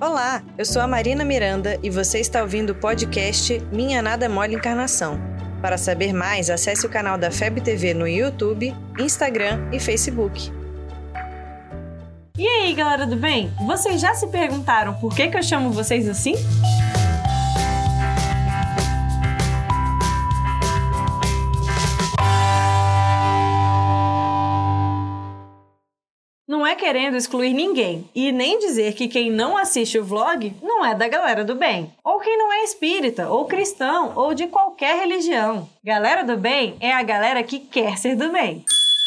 [0.00, 4.56] Olá, eu sou a Marina Miranda e você está ouvindo o podcast Minha Nada Mole
[4.56, 5.20] Encarnação.
[5.62, 10.52] Para saber mais, acesse o canal da FEB TV no YouTube, Instagram e Facebook.
[12.36, 13.52] E aí, galera do bem?
[13.64, 16.34] Vocês já se perguntaram por que, que eu chamo vocês assim?
[26.46, 30.84] Não é querendo excluir ninguém e nem dizer que quem não assiste o vlog não
[30.84, 35.00] é da galera do bem, ou quem não é espírita, ou cristão, ou de qualquer
[35.00, 35.66] religião.
[35.82, 38.62] Galera do bem é a galera que quer ser do bem.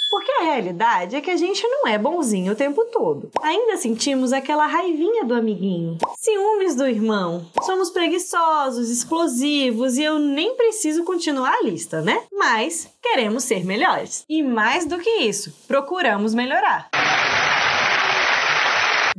[0.10, 3.30] Porque a realidade é que a gente não é bonzinho o tempo todo.
[3.44, 7.46] Ainda sentimos aquela raivinha do amiguinho, ciúmes do irmão.
[7.62, 12.24] Somos preguiçosos, explosivos e eu nem preciso continuar a lista, né?
[12.34, 14.26] Mas queremos ser melhores.
[14.28, 16.90] E mais do que isso, procuramos melhorar.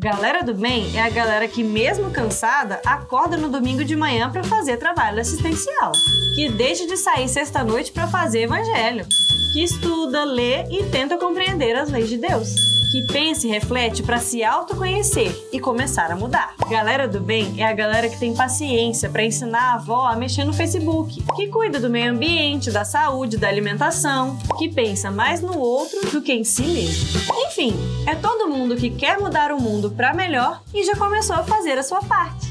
[0.00, 4.44] Galera do bem é a galera que, mesmo cansada, acorda no domingo de manhã para
[4.44, 5.90] fazer trabalho assistencial,
[6.36, 9.04] que deixa de sair sexta-noite para fazer evangelho,
[9.52, 12.54] que estuda, lê e tenta compreender as leis de Deus,
[12.92, 16.54] que pensa e reflete para se autoconhecer e começar a mudar.
[16.70, 20.44] Galera do bem é a galera que tem paciência para ensinar a avó a mexer
[20.44, 25.58] no Facebook, que cuida do meio ambiente, da saúde, da alimentação, que pensa mais no
[25.58, 27.20] outro do que em si mesmo.
[27.46, 27.74] Enfim,
[28.06, 31.78] é todo mundo que quer mudar o mundo para melhor e já começou a fazer
[31.78, 32.48] a sua parte.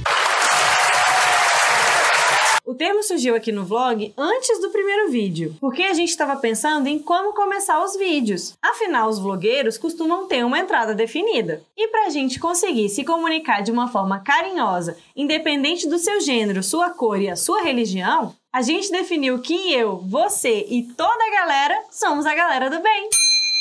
[2.66, 6.88] O termo surgiu aqui no vlog antes do primeiro vídeo, porque a gente estava pensando
[6.88, 8.54] em como começar os vídeos.
[8.62, 11.62] Afinal, os vlogueiros costumam ter uma entrada definida.
[11.76, 16.64] E para a gente conseguir se comunicar de uma forma carinhosa, independente do seu gênero,
[16.64, 21.32] sua cor e a sua religião, a gente definiu que eu, você e toda a
[21.32, 23.10] galera somos a galera do bem.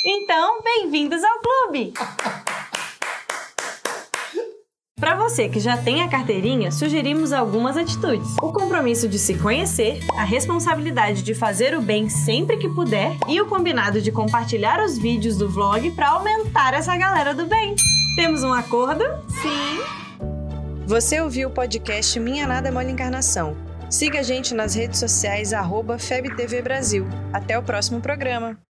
[0.09, 1.93] Então, bem-vindos ao clube!
[5.01, 9.99] Para você que já tem a carteirinha, sugerimos algumas atitudes: o compromisso de se conhecer,
[10.17, 14.97] a responsabilidade de fazer o bem sempre que puder e o combinado de compartilhar os
[14.97, 17.75] vídeos do vlog para aumentar essa galera do bem.
[18.15, 19.03] Temos um acordo?
[19.43, 19.81] Sim.
[20.87, 23.57] Você ouviu o podcast Minha Nada Mole Encarnação.
[23.91, 27.05] Siga a gente nas redes sociais arroba FebTV Brasil.
[27.33, 28.57] Até o próximo programa.